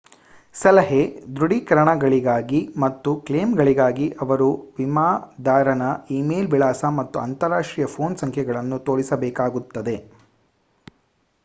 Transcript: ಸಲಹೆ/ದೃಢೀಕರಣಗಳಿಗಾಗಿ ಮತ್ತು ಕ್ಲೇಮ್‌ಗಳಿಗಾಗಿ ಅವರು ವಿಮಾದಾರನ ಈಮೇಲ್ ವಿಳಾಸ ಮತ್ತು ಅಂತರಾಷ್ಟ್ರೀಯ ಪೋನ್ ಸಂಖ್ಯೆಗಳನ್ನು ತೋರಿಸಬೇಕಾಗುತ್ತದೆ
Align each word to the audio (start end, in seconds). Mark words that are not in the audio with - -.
ಸಲಹೆ/ದೃಢೀಕರಣಗಳಿಗಾಗಿ 0.55 1.81
ಮತ್ತು 2.81 3.11
ಕ್ಲೇಮ್‌ಗಳಿಗಾಗಿ 3.19 4.07
ಅವರು 4.21 4.49
ವಿಮಾದಾರನ 4.79 5.83
ಈಮೇಲ್ 6.17 6.51
ವಿಳಾಸ 6.51 6.93
ಮತ್ತು 6.97 7.19
ಅಂತರಾಷ್ಟ್ರೀಯ 7.19 7.89
ಪೋನ್ 7.95 8.17
ಸಂಖ್ಯೆಗಳನ್ನು 8.17 8.79
ತೋರಿಸಬೇಕಾಗುತ್ತದೆ 8.81 9.97